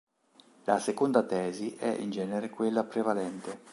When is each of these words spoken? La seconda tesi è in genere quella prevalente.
La 0.65 0.79
seconda 0.79 1.21
tesi 1.21 1.75
è 1.75 1.89
in 1.89 2.09
genere 2.09 2.49
quella 2.49 2.83
prevalente. 2.83 3.59